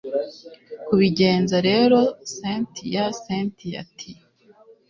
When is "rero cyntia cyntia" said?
1.69-3.75